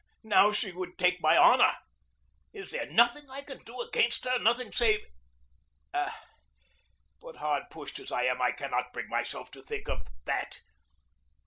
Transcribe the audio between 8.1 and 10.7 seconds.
I am, I cannot bring myself to think of that!